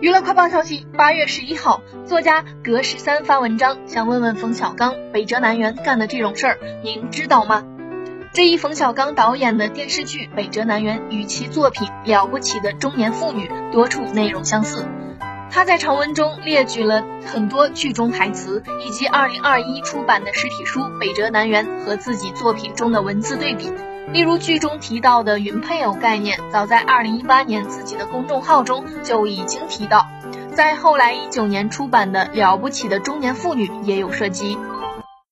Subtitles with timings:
[0.00, 7.62] 娱乐快报消息：八月十一号，作家格十三发文章，想问问冯小刚，北辙南辕干的这种事儿，您知道吗？
[8.32, 14.86] 这一冯小刚导演的电视剧《北辙南辕》与其作品《了不起的中年妇女》多处内容相似。
[15.50, 23.70] 他在长文中列举了很多剧中台词，以及二零二一出版的实体书《北辙南辕》和自己作品中的文字对比。
[24.12, 30.08] 例如剧中提到的“云配偶”概念，早在二零一八年自己的公众号中就已经提到，
[30.52, 34.58] 在后来一九年出版的《了不起的中年妇女》也有涉及。